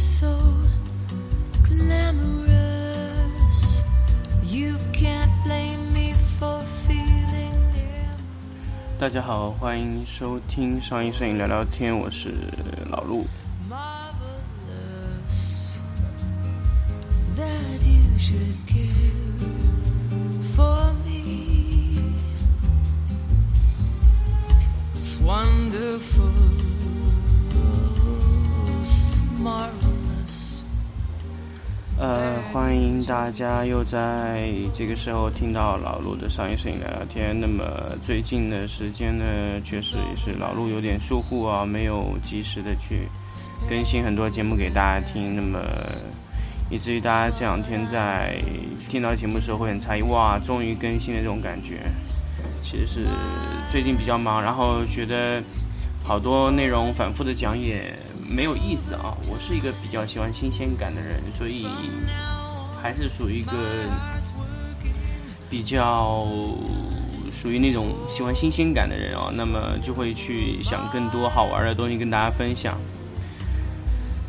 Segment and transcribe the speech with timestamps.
[0.00, 0.26] so
[1.62, 3.82] glamorous.
[4.42, 7.52] You can't blame me for feeling
[8.98, 12.32] 大家好，欢迎收听上一摄影聊聊天，我是
[12.88, 13.26] 老陆。
[13.68, 15.76] marvelous
[31.98, 37.38] 呃，欢迎大家又在这个时候听到老陆的商业摄影聊聊天。
[37.38, 37.64] 那么
[38.02, 39.24] 最近的时间呢，
[39.64, 43.08] 确实也是老陆有点疏忽啊，没有及时的去
[43.68, 45.34] 更新很多节目给大家听。
[45.34, 45.58] 那么
[46.70, 48.42] 以至于大家这两天在
[48.90, 51.80] 听到节目的时候会很诧异，哇，终于更新了这种感觉。
[52.62, 53.06] 其实是
[53.72, 55.42] 最近比较忙，然后觉得
[56.04, 57.94] 好多内容反复的讲也
[58.30, 59.16] 没有意思啊。
[59.28, 61.66] 我是一个比较喜欢新鲜感的人，所以
[62.80, 63.52] 还是属于一个
[65.50, 66.26] 比较
[67.32, 69.30] 属于那种喜欢新鲜感的人啊。
[69.36, 72.78] 那么就会去想更多好玩的东西跟大家分享。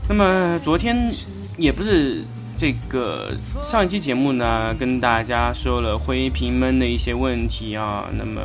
[0.10, 1.14] 那么昨天
[1.58, 2.24] 也不是
[2.58, 3.32] 这个
[3.64, 8.10] 上一期节目呢，跟大家说了灰屏闷的一些问题啊。
[8.12, 8.42] 那么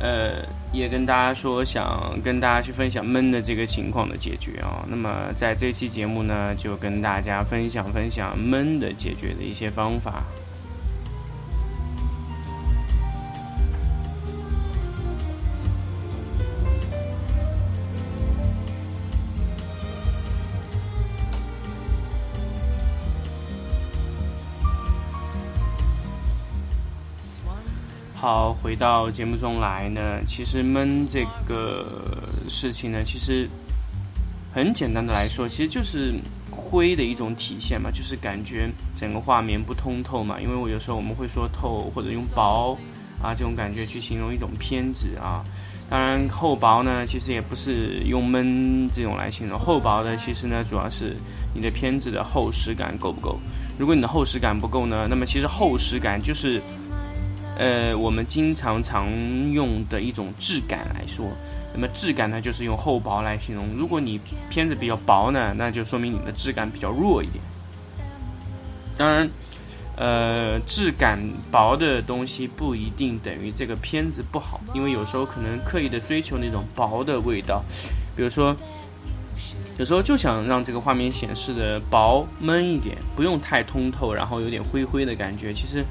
[0.00, 4.84] 呃，也跟大家说，想跟大家去分享闷的这个情况的解决啊。
[4.88, 10.24] 那么在这期节目呢，就跟大家分享分享闷的解决的一些方法。
[28.22, 31.84] 好，回到节目中来呢，其实闷这个
[32.48, 33.48] 事情呢，其实
[34.54, 36.14] 很简单的来说，其实就是
[36.48, 40.40] 灰的一种体现嘛，就是感觉整个画面不通透嘛。
[40.40, 42.78] 因为我有时候我们会说透或者用薄
[43.20, 45.42] 啊这种感觉去形容一种偏执啊。
[45.90, 51.16] 当然厚薄呢，其实也不是用闷这种来形容，厚薄的其实呢，主要是
[51.52, 53.36] 你的片子的厚实感够不够。
[53.76, 56.62] 如果你的厚实感不够呢，那么其实厚实感就是。
[57.58, 59.06] 呃，我们经常常
[59.52, 61.26] 用的一种质感来说，
[61.74, 63.66] 那么质感呢，就是用厚薄来形容。
[63.76, 64.18] 如果你
[64.48, 67.44] 片子比较薄呢，那就说明你的质感比较弱一点。
[68.96, 69.28] 当然，
[69.96, 71.18] 呃，质感
[71.50, 77.62] 薄的东西不一定等于这个片子不好，因为有时候可能刻意的追求那种薄的味道，
[78.16, 78.56] 比如说，
[79.76, 85.52] 有时候就想让这个画面显示的薄闷一点，不用太通透，然后有点灰灰的感觉。
[85.52, 85.84] 其实。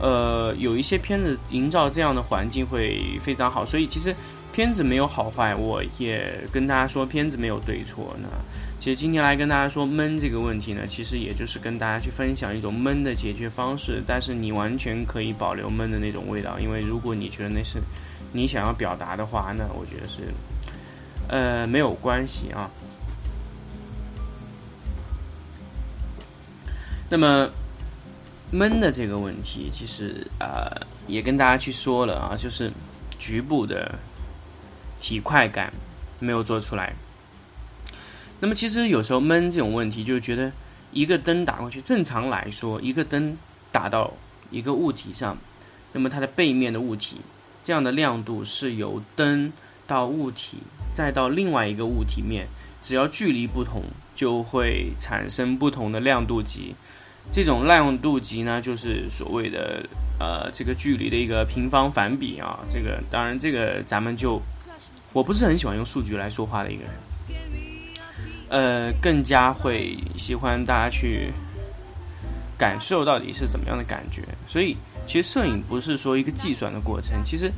[0.00, 4.14] 呃，有一些片子营造这样的环境会非常好，所以其实
[4.52, 8.14] 片子没有好坏，我也跟大家说片子没有对错。
[8.20, 8.28] 那
[8.80, 17.78] 其实今天来跟大家说闷这个问题呢，其实也就是跟大家去分享一种闷的解决方式，但是你完全可以保留闷的那种味道，因为如果你觉得那是
[18.32, 20.32] 你想要表达的话，那我觉得是
[21.28, 22.68] 呃没有关系啊。
[27.08, 27.48] 那么。
[28.54, 30.70] 闷的这个问题，其实呃
[31.08, 32.70] 也跟大家去说了啊，就是
[33.18, 33.98] 局部的
[35.00, 35.72] 体快感
[36.20, 36.94] 没有做出来。
[38.38, 40.52] 那么其实有时候闷这种问题，就是觉得
[40.92, 43.36] 一个灯打过去，正常来说，一个灯
[43.72, 44.12] 打到
[44.52, 45.36] 一个物体上，
[45.92, 47.16] 那么它的背面的物体
[47.64, 49.52] 这样的亮度是由灯
[49.84, 50.58] 到物体
[50.92, 52.46] 再到另外一个物体面，
[52.80, 53.82] 只要距离不同，
[54.14, 56.76] 就会产生不同的亮度级。
[57.30, 59.84] 这种滥用度级呢，就是所谓的
[60.20, 62.60] 呃这个距离的一个平方反比啊。
[62.70, 64.40] 这个当然，这个咱们就
[65.12, 66.92] 我不是很喜欢用数据来说话的一个人，
[68.50, 71.32] 呃，更加会喜欢大家去
[72.56, 74.22] 感受到底是怎么样的感觉。
[74.46, 77.18] 所以，其实摄影不是说一个计算的过程。
[77.24, 77.50] 其实，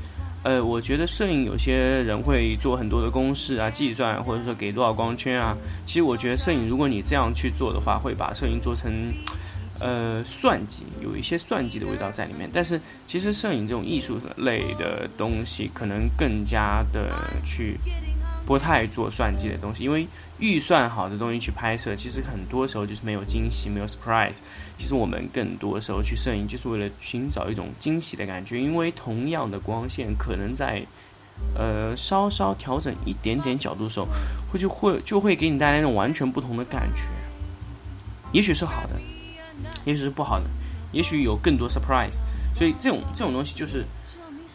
[0.43, 5.55] 呃，我觉得摄影有些人会做很多的公式啊、计算，或者说给多少光圈啊。
[5.85, 9.13] 其实，我觉得摄影如果你这样去做的话，会把摄影做成。
[9.81, 17.11] 呃，算计有一些算计的味道在里面，但是其实摄影这种艺术类的东西，可能更加的
[17.45, 17.79] 去
[18.47, 20.07] 不太做算计的东西，因为
[20.39, 24.37] 预算好的东西去拍摄，其实很多时候就是没有惊喜，没有 surprise。
[24.79, 30.83] 其实我们更多时候去摄影，就是为了寻找一种惊喜的感觉，因为同样的光线，可能在
[31.55, 34.07] 呃稍稍调整一点点角度的时候，
[34.51, 37.03] 会就会就会给你带来那种完全不同的感觉，
[38.33, 39.16] 也许是好的。
[39.85, 40.47] 也许是不好的，
[40.93, 42.17] 也许有更多 surprise，
[42.57, 43.85] 所以这种这种东西就是，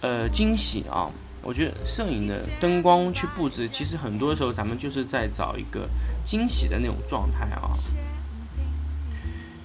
[0.01, 1.09] 呃，惊喜啊，
[1.41, 5.89] 我觉得摄影的灯光去布置，其实很多时候咱们就是在找一个
[6.23, 7.71] 惊喜的那种状态啊。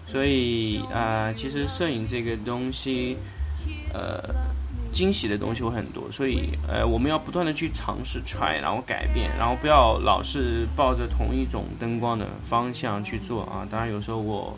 [0.07, 3.19] 所以啊，其实摄影这个东西，
[3.93, 4.23] 呃，
[4.93, 6.11] 惊喜的东西会很多。
[6.13, 13.67] 所以呃，我们要不断的去尝试 try，然后改变，然后不要老是抱着同一种灯光的方向去做啊。
[13.69, 14.57] 当然有时候我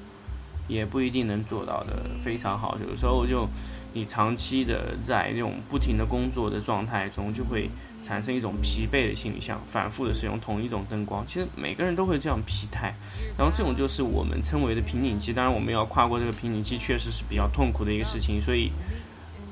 [0.68, 3.48] 也不一定能做到的非常好，有时候就。
[3.94, 7.68] 你长期的在这种不停的工作的状态中，就会
[8.04, 11.26] 产生一种疲惫的现象，反复的使用同一种灯光。
[11.26, 12.94] 其实每个人都会这样疲态，
[13.36, 15.32] 然后这种就是我们称为的瓶颈期。
[15.32, 18.40] 当然，我们要跨过这个瓶颈期，确实是比较痛苦的一个事情。
[18.40, 18.70] 所以，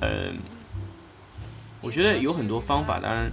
[0.01, 0.31] 呃，
[1.81, 3.01] 我觉得有很多方法。
[3.01, 3.33] 当然，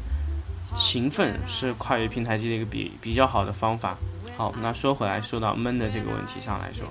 [0.74, 3.98] 勤奋是跨越平台期的一个比比较好的方法。
[4.38, 6.88] 好，那说回来，说到闷的这个问题上来说。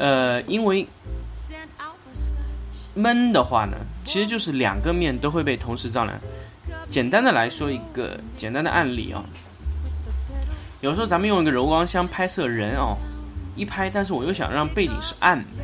[0.00, 0.86] 呃，因为
[2.94, 6.18] 闷的话呢，其实就是两个面都会被同时照亮。
[6.88, 9.22] 简单的来说一个简单的案例啊，
[10.80, 12.96] 有时候咱们用一个柔光箱拍摄人哦，
[13.54, 15.58] 一拍，但是我又想让背景是暗的，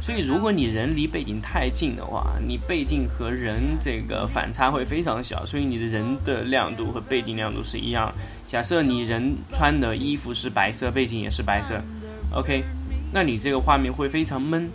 [0.00, 8.10] 所以如果你人离背景太近的话，你背景和人这个反差会非常小，所以你的人的亮度和背景亮度是一样。
[8.46, 11.78] 假设你人穿的衣服是白色，背景也是白色
[12.32, 12.64] ，OK。
[13.12, 14.70] 那你这个画面会非常闷，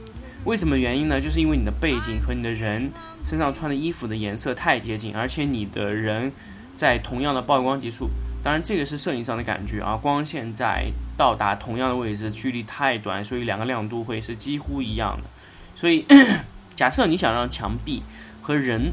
[0.46, 1.22] 为什么原因呢？
[1.22, 2.92] 就是因为你的背景和你的人
[3.24, 6.32] 身上穿的衣服的颜色太接近，而且你的人
[6.76, 8.10] 在同样的曝光级数，
[8.44, 15.28] 当然这个是摄影上的感觉啊，光线在到达同样的位置，距离太短，所以两个亮度会是几乎一样的。
[15.76, 16.06] 所以
[16.76, 18.02] 假设你想让墙壁
[18.42, 18.92] 和人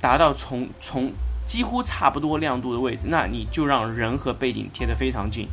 [0.00, 1.12] 达到从从
[1.46, 5.48] 几乎差不多亮度的位置，那你就让人和背景贴得非常近。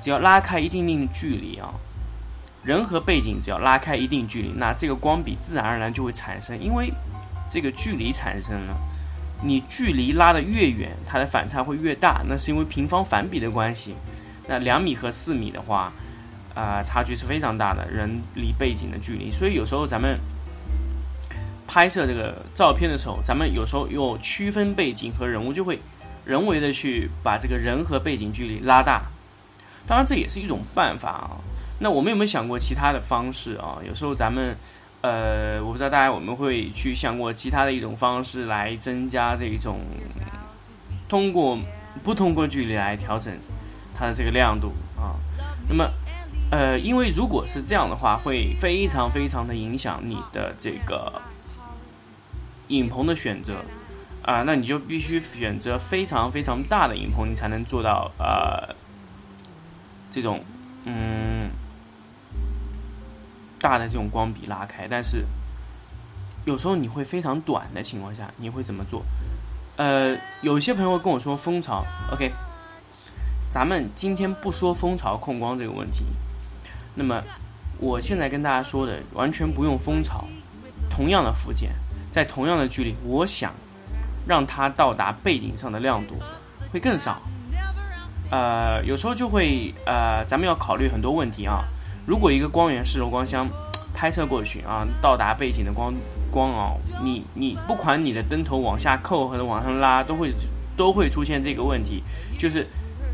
[0.00, 1.72] 只要拉开一定定距离啊，
[2.62, 6.92] 人和背景只要拉开一定距离，那这个光比自然而然就会产生，因为
[7.50, 8.76] 这个距离产生了，
[9.42, 13.94] 你距离拉得越远，它的反差会越大，那是因为平方反比的关系。
[14.48, 15.92] 那两米和四米的话，
[16.54, 19.30] 啊，差距是非常大的，人离背景的距离。
[19.30, 20.18] 所以有时候咱们
[21.66, 25.78] 拍摄这个照片的时候，咱们有时候又区分背景和人物，就会
[26.24, 29.02] 人为的去把这个人和背景距离拉大。
[29.86, 31.30] 当然，这也是一种办法啊。
[31.78, 33.78] 那我们有没有想过其他的方式啊？
[33.86, 34.56] 有时候咱们，
[35.02, 39.80] 呃，我不知道大家我们会去想过其他的一种方式来增加这种，
[41.06, 41.58] 通过
[42.02, 43.32] 不通过距离来调整
[43.94, 45.14] 它的这个亮度啊。
[45.68, 45.88] 那么，
[46.50, 51.12] 呃，因为如果是这样的话，会非常非常的影响你的这个
[52.68, 53.54] 影棚的选择
[54.24, 54.42] 啊。
[54.46, 58.74] 那你就必须选择非常非常大的影棚，你才能做到呃。
[60.16, 60.42] 这种，
[60.86, 61.50] 嗯，
[63.60, 65.26] 大的这种光比拉开，但是
[66.46, 69.02] 有时候你会非常短的情况下，你会怎么做？
[69.76, 72.32] 呃，有些朋友跟我说蜂巢，OK，
[73.50, 76.02] 咱们今天不说蜂巢控光这个问题。
[76.94, 77.22] 那么，
[77.78, 80.24] 我现在跟大家说的，完全不用蜂巢，
[80.88, 81.70] 同样的附件，
[82.10, 83.52] 在同样的距离，我想
[84.26, 86.14] 让它到达背景上的亮度
[86.72, 87.20] 会更少。
[88.30, 91.64] 呃，有时候就会呃，咱们要考虑很多问题啊。
[92.06, 93.48] 如果一个光源是柔光箱
[93.94, 95.94] 拍摄过去啊，到达背景的光
[96.30, 100.32] 光啊，你你不管你的灯头往下扣或者往上拉，都会
[100.76, 102.02] 都会出现这个问题，
[102.38, 102.66] 就是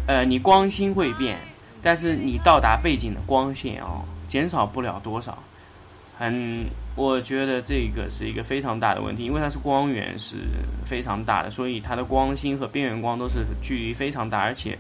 [0.07, 1.37] 呃，你光芯会变，
[1.83, 5.39] 但是你到达背景的光线啊，减少不了多少。
[6.25, 10.37] 嗯，我觉得这个是一个非常大的问题，因为它是光源是
[10.85, 14.79] 非常大的，所以它的光芯和边缘光都是距离非常大，而且，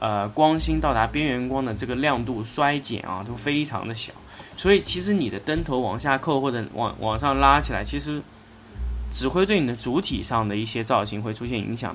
[0.00, 4.12] 呃，光芯到达边缘光的这个亮度衰减啊，都非常的小，
[4.56, 8.20] 所以其实你的灯头往下扣或者往往上拉起来，其实
[9.12, 11.94] 只会对你的主体上的一些造型会出现影响。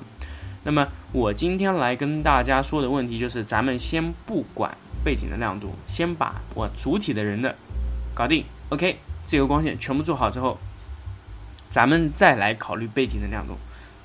[0.64, 4.74] 那么我今天来跟大家说的问题就是，咱们先不管
[5.04, 7.54] 背景的亮度，先把我主体的人的
[8.14, 8.42] 搞定。
[8.70, 10.58] OK，这个光线全部做好之后，
[11.70, 13.56] 咱们再来考虑背景的亮度，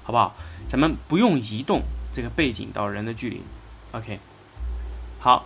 [0.04, 0.36] 好不好？
[0.68, 1.82] 咱们不用移动
[2.14, 3.42] 这个背景到人的距离。
[3.92, 4.20] OK，
[5.20, 5.46] 好。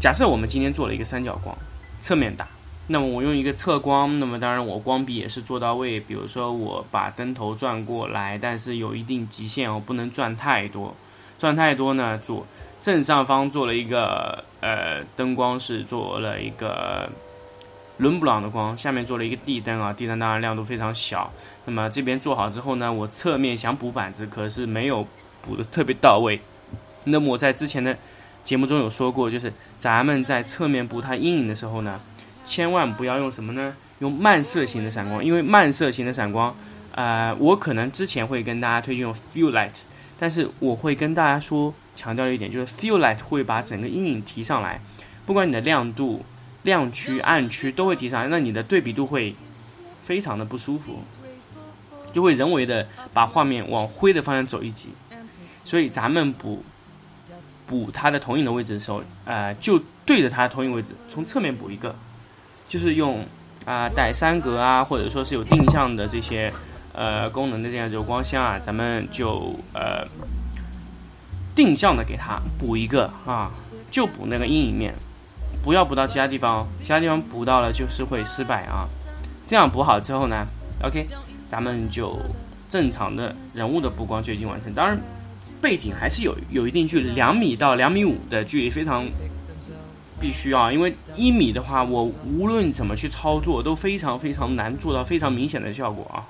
[0.00, 1.54] 假设我们今天做了一个三角光，
[2.00, 2.48] 侧面打，
[2.86, 6.00] 那么我用一个侧光，那么当然我光比也是做到位。
[6.00, 10.94] 比如说我把灯头转过来，但是有一定极限哦，不能转太多。
[11.38, 12.46] 转太多呢，做
[12.80, 17.10] 正上方做了一个呃灯光是做了一个。
[17.98, 21.30] 伦布朗的光，下面做了一个地灯啊，地灯当然亮度非常小。
[21.66, 25.06] 那么这边做好之后呢，我侧面想补板子，可是没有
[25.42, 26.40] 补的特别到位。
[27.04, 27.96] 那么我在之前的
[28.42, 32.00] 节目中有说过，就是咱们在侧面补它阴影的时候呢，
[32.44, 33.74] 千万不要用什么呢？
[33.98, 36.54] 用慢色型的闪光，因为慢色型的闪光，
[36.92, 39.74] 呃，我可能之前会跟大家推荐用 Fill Light，
[40.20, 44.80] 但是我会跟大家说强调一点，就是 Fill Light 会把整个阴影提上来，
[45.26, 46.24] 不管你的亮度、
[46.62, 49.34] 亮区、暗区都会提上来，那你的对比度会
[50.02, 51.00] 非常的不舒服，
[52.12, 54.88] 就会人为的把画面往灰的方向走一级，
[55.64, 56.62] 所以咱们补
[57.66, 61.94] 补它的投影的位置的时候，呃，就对着它的投影位置从侧面补一个，
[62.68, 63.26] 就是用。
[63.64, 66.50] 啊，带三格啊，或者说是有定向的这些
[66.94, 70.06] 呃功能的这样柔光箱啊，咱们就呃
[71.54, 73.52] 定向的给它补一个啊，
[73.90, 74.94] 就补那个阴影面，
[75.62, 78.84] 不要补到其他地方哦，其他地方补到了就是会失败啊。
[79.46, 80.46] 这样补好之后呢
[80.82, 81.06] ，OK，
[81.46, 82.18] 咱们就
[82.68, 84.72] 正常的人物的补光就已经完成。
[84.74, 84.98] 当然，
[85.60, 89.06] 背景还是有有一定距离，两米到两米五的距离非常。
[90.20, 96.26] 必须啊，因为一米的话，我无论怎么去操作都非常非常难做到非常明显的效果啊。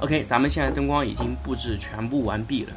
[0.00, 2.72] OK，咱们现在灯光已经布置全部完毕了。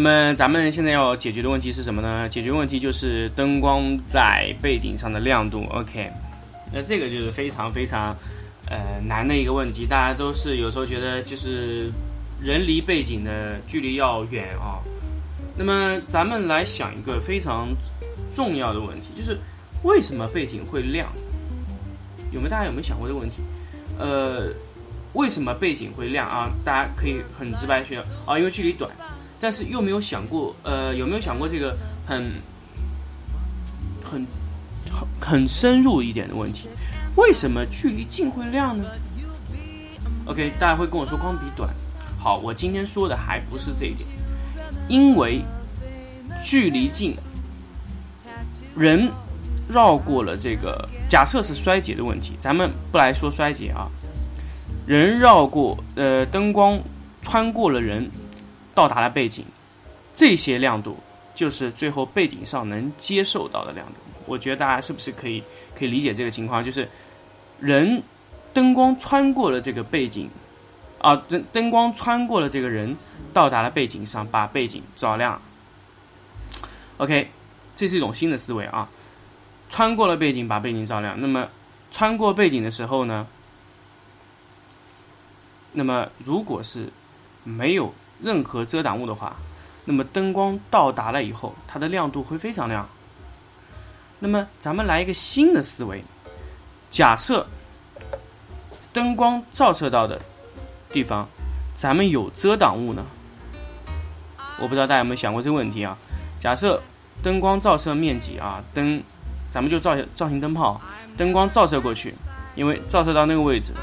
[0.00, 2.28] 那么咱们现在要解决的问题是什么呢？
[2.28, 5.64] 解决问题就是灯光在背景上的亮度。
[5.70, 6.08] OK，
[6.72, 8.16] 那这个就是非常非常
[8.70, 9.84] 呃难的一个问题。
[9.86, 11.90] 大家都是有时候觉得就是
[12.40, 14.78] 人离背景的距离要远啊。
[15.56, 17.66] 那么咱们来想一个非常
[18.32, 19.36] 重要的问题，就是
[19.82, 21.08] 为什么背景会亮？
[22.30, 23.42] 有没有大家有没有想过这个问题？
[23.98, 24.46] 呃，
[25.14, 26.48] 为什么背景会亮啊？
[26.64, 28.88] 大家可以很直白说啊，因为距离短。
[29.40, 31.76] 但是又没有想过，呃，有没有想过这个
[32.06, 32.32] 很
[34.04, 34.26] 很
[34.90, 36.68] 很很深入一点的问题？
[37.16, 38.84] 为什么距离近会亮呢
[40.26, 41.68] ？OK，大家会跟我说光比短。
[42.18, 44.08] 好，我今天说的还不是这一点。
[44.88, 45.42] 因为
[46.42, 47.16] 距离近，
[48.76, 49.10] 人
[49.68, 53.88] 绕过了这个假设是衰竭的问题，咱们不来说衰竭啊。
[54.86, 56.80] 人绕过，呃，灯光
[57.20, 58.10] 穿过了人，
[58.78, 59.44] 到达了背景，
[60.14, 60.96] 这些亮度
[61.34, 63.94] 就是最后背景上能接受到的亮度。
[64.24, 65.42] 我觉得大家是不是可以
[65.76, 66.62] 可以理解这个情况？
[66.62, 66.88] 就是
[67.58, 68.00] 人
[68.54, 70.30] 灯光穿过了这个背景。
[71.00, 72.96] 啊，灯灯光穿过了这个人，
[73.32, 75.42] 到达了背景上，把背景照亮。
[76.98, 77.28] OK，
[77.74, 78.88] 这是一种新的思维啊，
[79.68, 81.20] 穿过了背景，把背景照亮。
[81.20, 81.48] 那么，
[81.90, 83.26] 穿过背景的时候呢？
[85.72, 86.92] 那么，如果是
[87.42, 87.92] 没有
[88.22, 89.36] 任何遮挡物的话，
[89.84, 92.88] 那么灯光到达了以后，它的亮度会非常亮。
[94.18, 96.02] 那么，咱们来一个新的思维，
[96.90, 97.46] 假设
[98.92, 100.20] 灯光照射到的。
[100.90, 101.28] 地方，
[101.76, 103.04] 咱们有遮挡物呢。
[104.58, 105.94] 我不知道大家有没有想过这个问题啊？
[106.40, 106.82] 假设
[107.22, 109.02] 灯光照射面积啊，灯，
[109.50, 110.80] 咱们就造造型灯泡，
[111.14, 112.14] 灯光照射过去，
[112.56, 113.74] 因为照射到那个位置，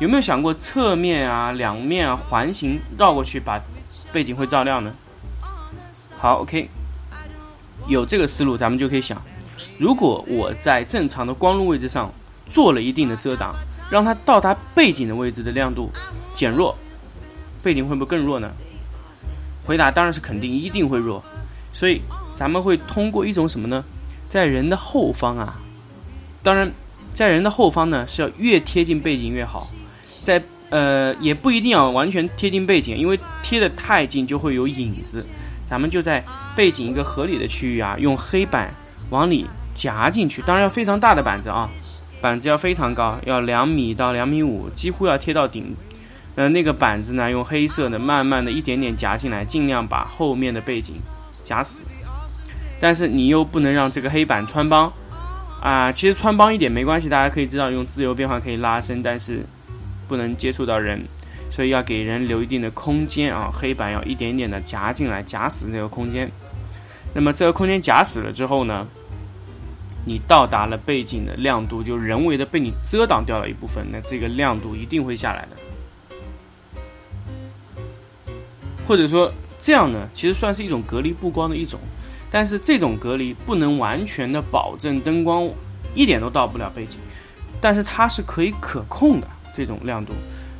[0.00, 3.60] 有没有想过侧面啊、两面啊环形绕过去把
[4.12, 4.92] 背景会照亮呢？
[6.18, 6.68] 好，OK，
[7.86, 9.22] 有这个思路，咱们就可以想，
[9.78, 12.10] 如果我在正常的光路位置上
[12.48, 13.54] 做了一定的遮挡。
[13.90, 15.90] 让它到达背景的位置的亮度
[16.32, 16.78] 减弱，
[17.60, 18.48] 背景会不会更弱呢？
[19.66, 21.20] 回答当然是肯定，一定会弱。
[21.72, 22.00] 所以
[22.32, 23.84] 咱们会通过一种什么呢？
[24.28, 25.58] 在人的后方啊，
[26.40, 26.70] 当然
[27.12, 29.66] 在人的后方呢是要越贴近背景越好。
[30.22, 35.26] 在呃也不一定要完全贴近背景，因为贴的太近就会有影子。
[35.66, 36.24] 咱们就在
[36.56, 38.72] 背景一个合理的区域啊，用黑板
[39.10, 41.68] 往里夹进去，当然要非常大的板子啊。
[42.20, 45.74] 板子要非常高，要两米到两米五，几乎要贴到顶。
[46.34, 50.94] 呃，那个板子呢，用黑色的，慢慢的一点点夹进来，尽量把后面的背景
[51.44, 51.84] 夹死。
[52.80, 54.92] 但是你又不能让这个黑板穿帮
[55.62, 59.44] 啊，其实穿帮一点没关系，大家可以知道用自由变换可以拉伸，但是
[60.10, 61.00] 不能接触到人，
[61.52, 63.48] 所以要给人留一定的空间啊。
[63.54, 66.28] 黑板要一点点的夹进来，夹死这个空间。
[67.14, 68.84] 那么这个空间夹死了之后呢？
[70.04, 75.56] 你到达了背景的亮度，就人为的被你遮挡掉了一部分，那这个亮度一定会下来的。
[78.86, 81.78] 或者说这样呢，其实算是一种隔离布光的一种，
[82.30, 85.48] 但是这种隔离不能完全的保证灯光
[85.94, 86.98] 一点都到不了背景，
[87.60, 89.28] 但是它是可以可控的
[89.60, 90.14] 这种亮度。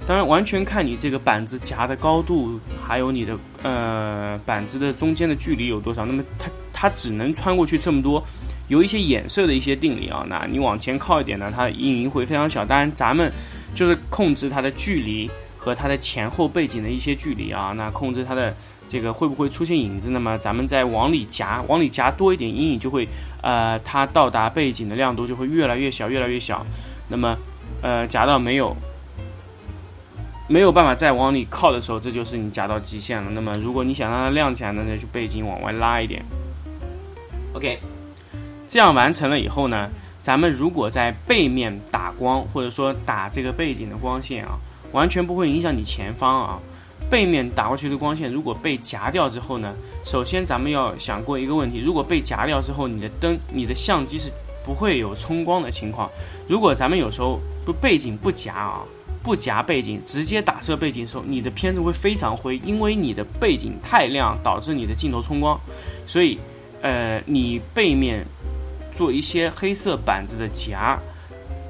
[0.07, 6.05] 当然，完全看你这个板子夹的高度，还有你的呃板子的中间的距离有多少。
[6.05, 8.23] 那么它它只能穿过去这么多。
[8.69, 12.65] 有一些衍射的一些定理啊，那你往前靠一点呢，它阴影会非常小。
[12.65, 13.33] 当然，咱们
[13.75, 18.55] 就是控制它的距离和它的前后背景的一些距离啊，那控制它的
[18.89, 20.11] 这个会不会出现影子？
[20.11, 23.07] 那么咱们再往里夹，往里夹多一点，阴影就会，
[23.43, 26.65] 呃，它到达背景的亮度就会越来越小，越来越小。
[27.09, 27.37] 那么，
[27.83, 28.75] 呃，夹到没有
[30.51, 33.31] 没有办法再往里靠的时候，这就是你夹到极限了。
[33.31, 36.25] 那么，如果你想让它亮起来呢，那就背景往外拉一点。
[37.53, 37.79] OK，
[38.67, 39.89] 这样完成了以后呢，
[40.21, 44.59] 咱们如果在背面打光，或者说打这个背景的光线啊，
[44.91, 46.59] 完全不会影响你前方啊。
[47.09, 49.73] 背面打过去的光线如果被夹掉之后呢？
[50.05, 54.29] 首先咱们要想过一个问题：如果被夹掉之后，你的灯、你的相机是
[54.65, 56.11] 不会有冲光的情况。
[56.49, 58.83] 如果咱们有时候不背景不夹啊，
[59.23, 65.59] 不夹背景，直接打色背景的时候，你的片子会非常灰，因为你的背景太亮，导致你的镜头冲光。
[66.07, 66.39] 所以，
[66.83, 68.25] 呃，你背面
[68.91, 70.99] 做一些黑色板子的夹。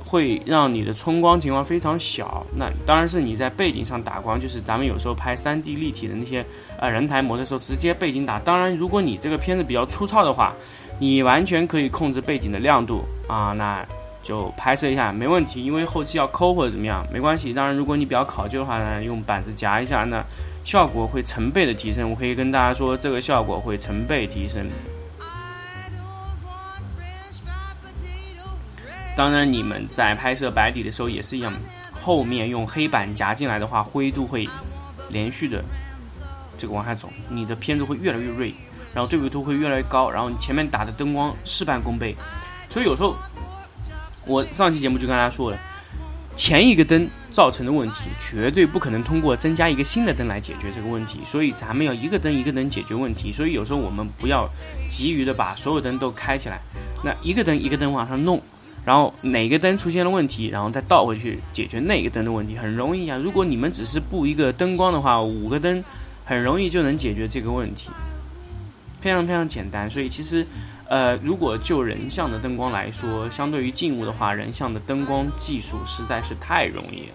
[0.03, 6.45] 会让你的冲光情况非常小，那当然是你在背景上打光，就是咱们有时候拍 3D 立体的那些
[6.81, 8.37] 呃人台模的时候，直接背景打。
[8.41, 10.53] 当然，如果你这个片子比较粗糙的话，
[10.99, 13.87] 你完全可以控制背景的亮度啊，那
[14.23, 17.53] 就拍摄一下没问题，因为后期要抠或者怎么样没关系。
[17.53, 20.23] 当然，如果你比较考究的话呢，用板子夹一下，那
[20.65, 22.11] 效果会成倍的提升。
[22.11, 24.67] 我可以跟大家说，这个效果会成倍提升。
[29.17, 31.53] 当然，你们在拍摄白底的时候也是一样，
[31.93, 34.49] 后面用黑板夹进来的话，灰度会
[35.09, 35.63] 连续的
[36.57, 38.55] 这个往下走，你的片子会越来越锐，
[38.95, 42.15] 然后对比度会越来越高，然后你前面打的灯光事半功倍。
[42.71, 43.17] 所以有时候
[44.27, 45.59] 我上期节目就跟大家说了，
[46.37, 51.21] 前一个灯造成的问题，绝对不可能通过增加一个新的灯来解决这个问题。
[51.27, 53.33] 所以咱们要一个灯一个灯解决问题。
[53.33, 54.49] 所以有时候我们不要
[54.89, 56.61] 急于的把所有灯都开起来，
[57.05, 58.41] 那一个灯一个灯往上弄。
[58.83, 63.19] 然后哪个灯出现了问题，然后再倒回去解决那个灯的问题，很容易啊。
[63.23, 65.85] 如果你们只是布一个灯光的话，五个灯
[66.25, 67.91] 很容易就能解决这个问题，
[69.03, 69.89] 非常非常简单。
[69.91, 70.47] 所以其实，
[70.91, 77.15] 呃，如果就人像的灯光来说，相对于静物的话，人像的灯光技术实在是太容易了。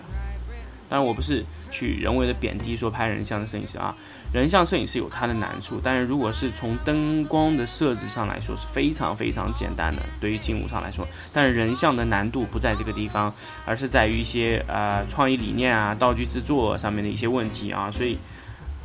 [0.88, 3.94] 当然，我不是去人为的贬低说拍人像的摄影师啊。
[4.32, 10.02] 人像摄影师有它的难处，但是如果是从灯光的设置上来说，是非常非常简单的。
[10.22, 13.34] 对于静物上来说，但是人像的难度不在这个地方，
[13.66, 17.92] 而是在于一些呃创意理念啊、道具制作上面的一些问题啊。
[17.92, 18.18] 所以，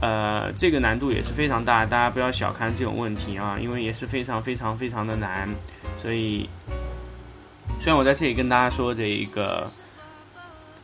[0.00, 5.48] 呃，这个难度也是非常大，大家不要小看这种问题啊，因为也是非常非常非常的难。
[5.98, 6.48] 所以，
[7.80, 9.70] 虽然我在这里跟大家说这一个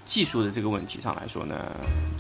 [0.05, 1.55] 技术的这个问题上来说呢，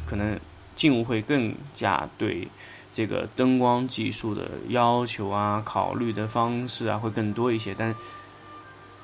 [0.06, 0.38] 可能。
[0.76, 2.46] 静物会更加对
[2.92, 7.74] 这个灯光技术的要求啊，考虑的方式啊会更多一些。
[7.74, 7.94] 但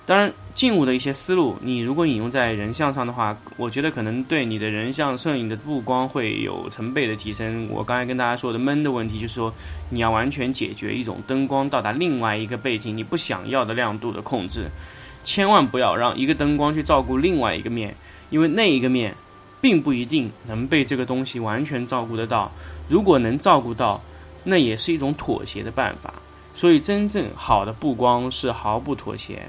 [0.05, 7.69] 当然，静物的一些思路，你如果引用在人像上的话，我觉得可能对你的人像摄影的布光会有成倍的提升。
[7.71, 9.53] 我刚才跟大家说的闷的问题，就是说
[9.89, 14.67] 你要完全解决一种灯光到达另外一个背景你不想要的亮度的控制，
[15.25, 17.95] 千万不要让一个灯光去照顾另外一个面，
[18.31, 19.15] 因为那一个面。
[19.63, 22.51] 并不一定能被这个东西完全照顾得到。
[22.89, 24.03] 如果能照顾到，
[24.43, 26.13] 那也是一种妥协的办法。
[26.53, 29.41] 所以，真正好的布光是毫不妥协。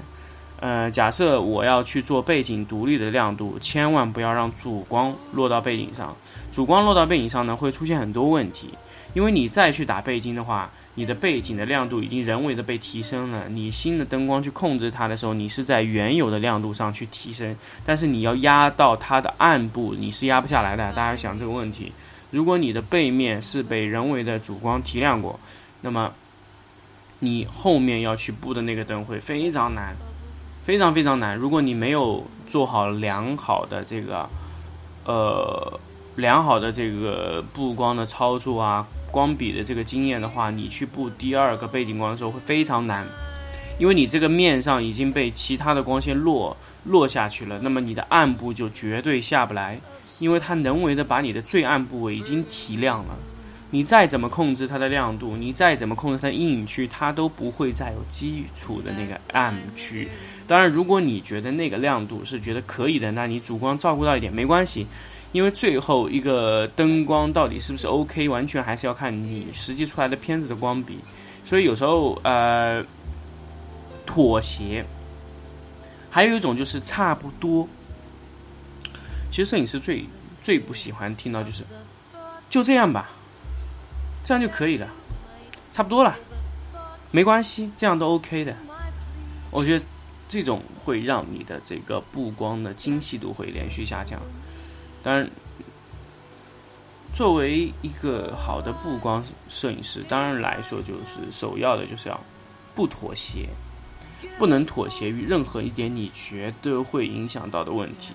[0.60, 6.16] 呃，假设我要去做背景独立的亮度，千万不要让主光落到背景上。
[6.54, 8.70] 主光落到背景上呢，会出现很多问题。
[9.12, 20.92] 因为你再去打背景的话，你的背景的亮度已经人为的被提升了，你新的灯光去控制它的时候，你是在原有的亮度上去提升，但是你要压到它的暗部，你是压不下来的。
[20.94, 21.92] 大家想这个问题，
[22.32, 25.38] 如果你的背面是被人为的主光提亮过，
[25.80, 26.12] 那么
[27.20, 29.94] 你后面要去布的那个灯会非常难，
[30.64, 31.36] 非常非常难。
[31.36, 34.28] 如果你没有做好良好的这个，
[35.04, 35.78] 呃，
[36.16, 38.86] 良好的这个布光的操作啊。
[39.14, 43.06] 光比的这个经验的话，你去布第二个背景光的时候会非常难，
[43.78, 49.78] 因为你这个面上已经被其他的光线落落下去了，那么你的暗部就绝对下不来，
[50.18, 53.14] 因为它人为的把你的最暗部位已经提亮了，
[53.74, 60.08] 你再怎么控制它的亮度，你再怎么控制它的阴影区，它都不会再有基础的那个暗区。
[60.46, 64.86] 当然，如果你觉得那个亮度是觉得可以的，那你主光照顾到一点没关系。
[65.32, 70.96] 因为最后一个灯光到底是不是 OK，完全还是要看你实际出来的片子的光比，
[71.44, 72.80] 所以有时候呃
[74.06, 74.84] 妥协，
[76.08, 77.68] 还有一种就是差不多。
[79.32, 80.04] 其实摄影师最
[80.40, 81.64] 最不喜欢听到就是
[82.48, 83.10] 就这样吧，
[84.24, 84.88] 这样就可以了，
[85.70, 86.16] 差不多了，
[87.12, 88.56] 没关系，这样都 OK 的。
[89.50, 89.84] 我觉得
[90.26, 94.18] 这种会让你的这个布光的精细度会连续下降。
[95.02, 95.30] 当然，
[97.14, 102.18] 作为一个好的布光摄影师，当然来说就是首要的就是要
[102.74, 103.50] 不妥协，
[104.38, 108.14] 不能妥协于任何一点你觉得会影响到的问题。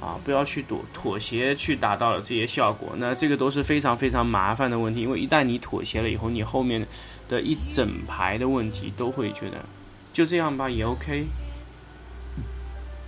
[0.00, 5.00] 啊，不要去妥妥协，去达到了这些效果，那这个都是非常非常麻烦的问题。
[5.00, 6.86] 因为一旦你妥协了以后，你后面
[7.28, 9.64] 的一整排的问题都会觉得
[10.12, 11.24] 就这样吧，也 OK。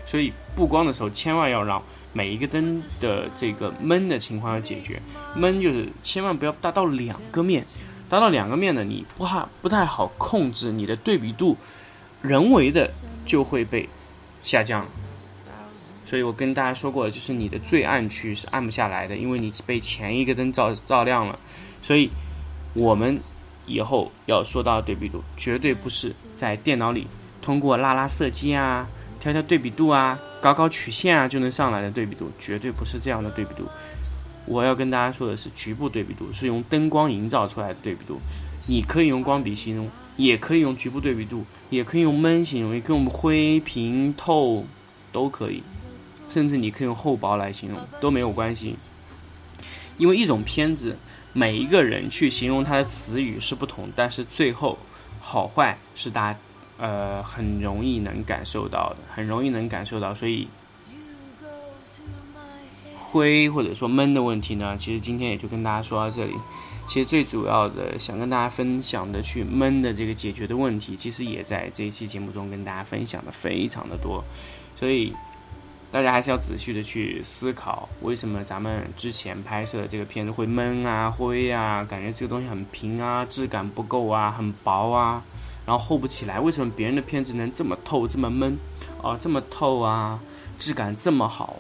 [0.07, 1.83] 所以布光的时候，千万要让
[2.15, 4.99] 每一个灯的这个闷的情况要解决。
[5.37, 7.63] 闷就是千万不要达到两个面，
[8.09, 11.55] 达到两个面呢，你不怕不太好控制你的对比度，
[12.23, 12.91] 人为的
[13.27, 13.87] 就会被
[14.43, 14.87] 下降。
[16.09, 21.39] 所以我跟大家说过，就是你的最暗区是暗不下来的，因为你被前一个灯照照亮了。
[21.83, 22.09] 所以，
[22.73, 23.21] 我们
[23.67, 27.07] 以后要说到对比度，绝对不是在电脑里
[27.43, 28.89] 通过拉拉色阶啊、
[29.21, 33.65] 调调对比度啊、搞搞曲线啊就能上来的对比度，绝对不是这样的对比度。
[34.47, 38.19] 我要跟大家说的是局部对比度，是用灯光营造出来的对比度。
[38.67, 44.65] 你可以用光比形容，也可以用局部对比度，也可以用闷形容，也可以用灰、平、透，
[45.13, 45.63] 都可以。
[46.31, 48.77] 甚至你可以用厚薄来形容都没有关系，
[49.97, 50.95] 因为一种片子，
[51.33, 54.79] 每一个人去形容它的词语是不同，但是最后
[55.21, 56.39] 好坏是大家
[56.77, 60.15] 呃很容易能感受到的，很容易能感受到。
[60.15, 60.47] 所以
[62.97, 66.35] 灰或者说闷的问题呢，其实今天也就跟大家说到这里。
[66.87, 74.23] 其实最主要的想跟大家分享的去闷的这个解决的问题，其实也在这一期节目中跟大家分享的非常的多，
[74.79, 75.11] 所以。
[75.91, 85.23] 大家还是要仔细的去思考，为什么咱们之前拍摄的这个片子会闷啊、灰啊，感觉这个东西很平啊，质感不够啊，很薄啊，
[85.65, 86.39] 然后厚不起来。
[86.39, 88.55] 为什么别人的片子能这么透、这么闷
[89.03, 90.21] 啊，这么透啊，
[90.59, 91.57] 质感这么好？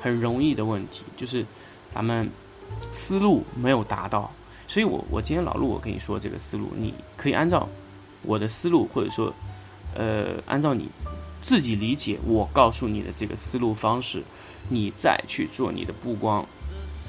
[0.00, 1.44] 很容易的问题就是
[1.92, 2.30] 咱们
[2.92, 4.30] 思路没有达到。
[4.68, 7.68] 所以我我今天老陆我跟你说这个思路，你可以按照
[8.22, 9.34] 我的思路，或者说
[9.96, 10.88] 呃按照你。
[11.42, 14.22] 自己理解我告诉你的这个思路方式，
[14.68, 16.46] 你再去做你的布光。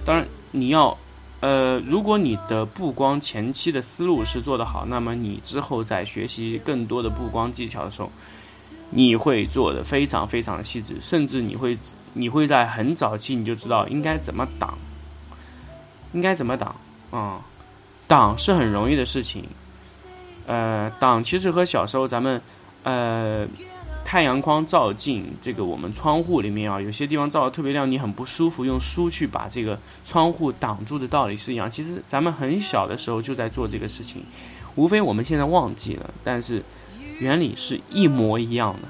[0.04, 0.98] 当然，你要，
[1.40, 8.12] 呃，如果你的布光前期的思路是做得好，那么你之后在学习更多的布光技巧的时候，
[8.90, 11.78] 你会做的非常非常的细致，甚至你会
[12.14, 14.78] 你会在很早期你就知道应该怎么挡，
[16.12, 16.76] 应该怎么挡
[17.12, 17.40] 啊？
[18.08, 19.46] 挡是很容易的事情，
[20.48, 22.42] 呃，挡其实和小时候咱们，
[22.84, 23.48] 呃。
[24.14, 31.68] 太阳光照进这个我们窗户里面啊，有些地方照的特别亮，你很不舒服，用书去把这个窗户挡住的道理是一样。
[31.72, 34.22] 其实咱们很小的时候就在做这个事情，
[34.76, 36.62] 无非我们现在忘记了，但是
[37.18, 38.88] 原理是一模一样的。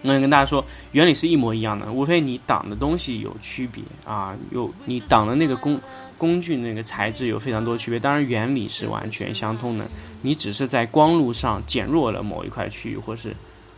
[0.00, 5.78] 那跟大家说，原理是一模一样的，无非你挡的东西有区别啊，有你挡的那个工
[6.16, 9.86] 工具那个材质有非常多区别，当然原理是完全相通的，
[10.22, 13.36] 你只是在光路上减弱了某一块区域，或是。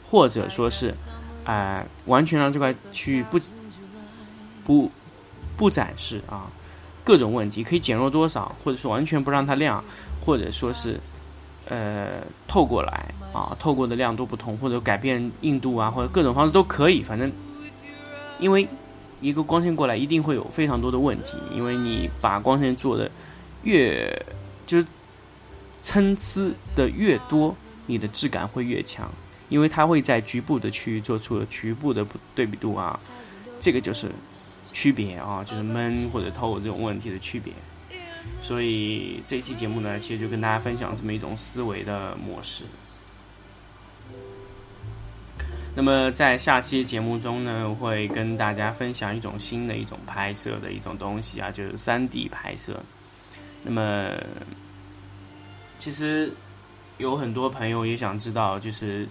[0.09, 0.95] 或者说是，
[1.45, 3.40] 呃，完全让这块区域不
[4.64, 4.90] 不
[5.57, 6.47] 不展示啊，
[7.03, 9.83] 各种问题可以减弱多少，或者说完全不让它亮，
[10.25, 11.01] 或者说是
[11.69, 12.12] 呃
[12.47, 17.03] 透过来啊，透过的亮度不同，或者改变硬度啊，或者各种方式都可以。
[17.03, 17.31] 反正，
[18.38, 18.69] 因为
[19.21, 23.11] 一个光线过来一定会有非常多的问题，因为你把光线做的
[23.62, 24.25] 越
[24.66, 24.87] 就是
[25.83, 29.11] 参差的越多，你的质感会越强。
[29.49, 32.05] 因为它会在局部的区域做出了局部的
[32.35, 32.99] 对比度啊，
[33.61, 34.11] 这个就是
[34.73, 37.53] 区别啊，就是闷或者透这种问题的区别。
[38.43, 42.65] 所以这期节目呢，其实就跟大家分享这么一种思维的模式。
[45.77, 52.83] 那么在下期节目中呢，会跟大家分享一种新的一种拍摄的一种东西啊，就是三 D 拍摄。
[53.63, 54.11] 那么
[55.79, 56.33] 其实
[56.99, 59.09] 有很多朋友也想知道，就是。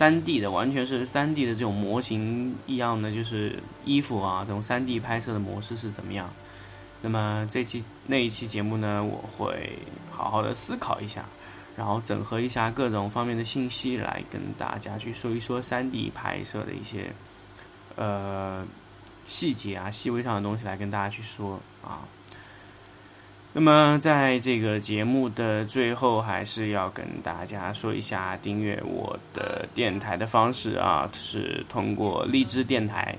[0.00, 6.32] 三 D 的完全是三 D 的这种模型一样的，就是衣服啊，这种三 D 拍摄的模式是怎么样？
[7.02, 9.78] 那么这期那一期节目呢，我会
[10.10, 11.26] 好好的思考一下，
[11.76, 17.12] 然后整合一下各种方面的信息，来跟大家去说一说三 D 拍摄的一些
[17.96, 18.66] 呃
[19.26, 22.08] 细节啊、细微上的东西，来跟大家去说啊。
[23.52, 33.16] 那么，在这个节目的最后，还是要跟大家说一下订阅我的电台的方式啊，是通过荔枝电台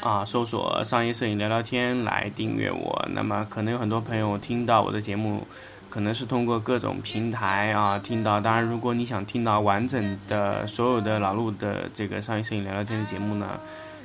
[0.00, 3.06] 啊，搜索“商业摄影聊聊天”来订阅我。
[3.10, 5.46] 那么，可能有很多朋友听到我的节目，
[5.90, 8.40] 可能是通过各种平台啊听到。
[8.40, 13.60] 当然，如果你想听到完整的所有的老陆的这个“商业摄影聊聊天”的节目呢？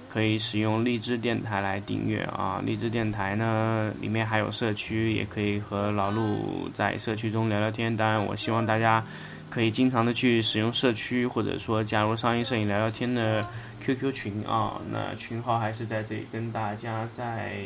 [0.09, 2.61] 可以使用荔枝电台来订阅啊。
[2.65, 7.95] 荔枝电台呢，里面还有社区，也可以和老陆在社区中聊聊天。
[7.95, 9.03] 当然，我希望大家
[9.49, 13.45] 可以经常的去使用社区，或者说加入商业摄影聊聊天的
[13.81, 14.79] QQ 群啊。
[14.91, 17.57] 那群号还是在这里跟大家再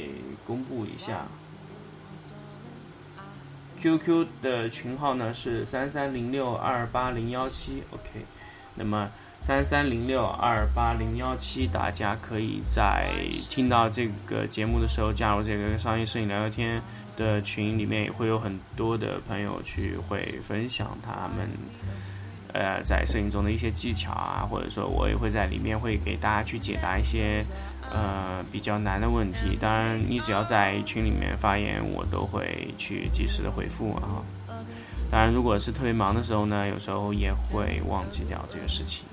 [0.45, 1.25] 公布一下。
[3.79, 8.23] QQ 的群号呢是三三零六二八零幺七，OK。
[8.75, 9.09] 那么
[9.41, 13.11] 三三零六二八零幺七，大家可以在
[13.49, 16.81] 听到这个节目的时候加入这个商业摄影聊聊天
[17.17, 21.49] 的群里面，也会有很多的朋友去会分享他们
[22.53, 27.43] 呃在摄影中的一些技巧啊，或者说我也会在里面会给大家去解答一些。
[27.93, 34.23] 呃，比较难的问题，当然你只要在群里面发言，我都会去及时的回复啊。
[35.09, 39.05] 当然，如果是特别忙的时候呢，有时候也会忘记掉这个事情。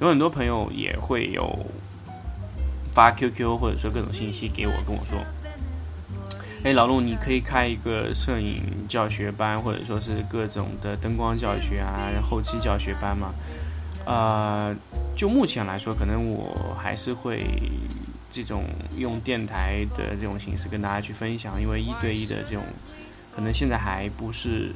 [0.00, 1.66] 有很多朋友也会有
[2.92, 5.18] 发 QQ 或者说各种信息给我，跟我说
[6.64, 11.96] ：“哎，老陆，你可以开一个摄影教学班，或者说是各种的灯光教学啊、
[12.28, 13.32] 后期教学班吗？”
[14.04, 14.74] 呃，
[15.16, 17.44] 就目前来说，可能我还是会。
[18.32, 18.64] 这种
[18.98, 22.62] 用电台的这种形式跟大家去分享，因为一对一的这种
[23.34, 24.74] 可能现在还不是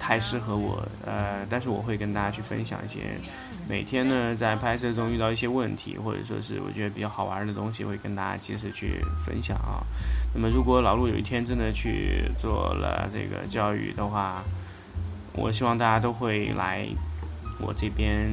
[0.00, 3.00] 太适合我，呃，但是我会跟大家去分享一些
[3.68, 9.84] 每天呢在拍摄中遇到一些问题，或者说是我觉得比较好玩的东西，会跟大家及时去分享啊。
[10.34, 14.42] 那么如果老陆有一天真的去做了这个教育的话，
[15.34, 16.88] 我希望大家都会来
[17.60, 18.26] 我这边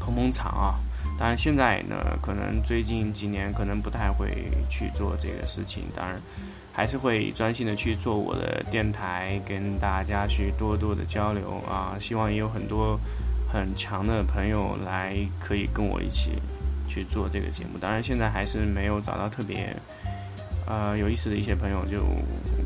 [0.00, 0.74] 捧捧场啊。
[1.18, 5.84] 当然，现在呢，可能最近几年可能不太会去做这个事情。
[5.94, 6.20] 当然，
[6.76, 11.96] 还是会专心的去做我的电台，跟大家去多多的交流啊。
[11.98, 13.00] 希望也有很多
[13.50, 16.32] 很强的朋友来，可以跟我一起
[16.86, 17.78] 去做这个节目。
[17.80, 19.74] 当然，现在还是没有找到特别
[20.66, 22.04] 呃有意思的一些朋友，就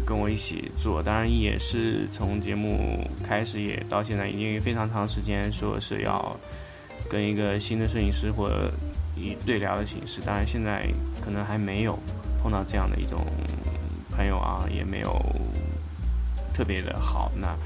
[0.05, 1.01] 跟我一起做。
[1.01, 6.37] 当然，也是从节目开始也到现在已经非常长时间，说是要。
[7.09, 8.71] 跟一个新的摄影师或者
[9.17, 10.87] 以对聊的形式，当然现在
[11.21, 11.99] 可能还没有
[12.41, 13.27] 碰到这样的一种
[14.21, 15.19] 朋友啊，也没有
[16.53, 17.33] 特别的好。
[17.35, 17.57] 那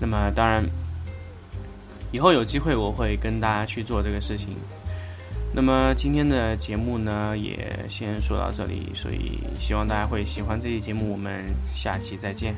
[0.00, 0.60] 那么当然
[2.10, 4.56] 以后有机会我会跟大家去做这个事情。
[5.54, 11.44] 那么今天的节目呢，也先说到这里，所以希望大家会喜欢这期节目，我们
[11.76, 12.56] 下期再见。